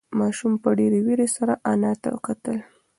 ماشوم 0.19 0.53
په 0.63 0.69
ډېرې 0.79 0.99
وېرې 1.05 1.27
سره 1.35 1.53
انا 1.71 1.91
ته 2.01 2.09
کتل. 2.25 2.57